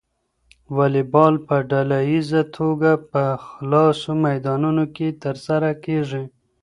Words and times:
واليبال 0.75 1.33
په 1.47 1.55
ډله 1.71 1.99
ییزه 2.09 2.41
توګه 2.57 2.91
په 3.11 3.23
خلاصو 3.47 4.11
میدانونو 4.25 4.83
کې 4.95 5.07
ترسره 5.23 5.69
کیږي. 5.83 6.23